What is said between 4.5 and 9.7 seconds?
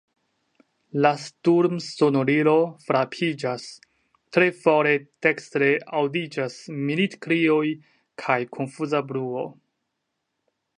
fore dekstre aŭdiĝas militkrioj kaj konfuza bruo.